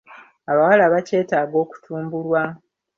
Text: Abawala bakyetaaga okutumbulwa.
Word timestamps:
Abawala 0.51 0.85
bakyetaaga 0.93 1.57
okutumbulwa. 1.63 2.43